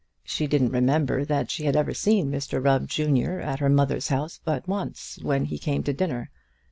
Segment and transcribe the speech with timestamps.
[0.23, 4.39] She didn't remember that she had ever seen Mr Rubb, junior, at her mother's house
[4.43, 6.31] but once, when he came to dinner.